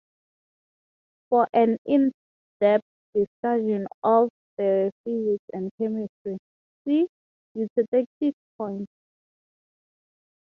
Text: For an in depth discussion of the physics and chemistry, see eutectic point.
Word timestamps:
For 1.29 1.47
an 1.53 1.77
in 1.85 2.11
depth 2.59 2.83
discussion 3.13 3.85
of 4.03 4.29
the 4.57 4.91
physics 5.03 5.43
and 5.53 5.69
chemistry, 5.79 6.39
see 6.83 7.07
eutectic 7.55 8.07
point. 8.57 8.87